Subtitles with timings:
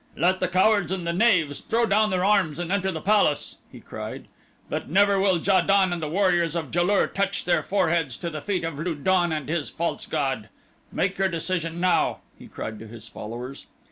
[0.17, 4.25] "Let the cowards and knaves throw down their arms and enter the palace," he cried,
[4.67, 8.31] "but never will Ja don and the warriors of Ja lur touch their foreheads to
[8.31, 10.49] the feet of Lu don and his false god.
[10.91, 13.67] Make your decision now," he cried to his followers.